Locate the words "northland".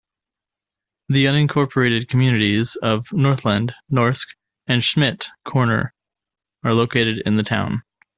3.11-3.75